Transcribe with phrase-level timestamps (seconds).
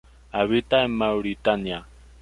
[0.31, 1.85] Habita en Mauritania.